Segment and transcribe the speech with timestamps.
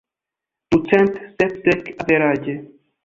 [0.75, 2.57] Ducent sepdek, averaĝe.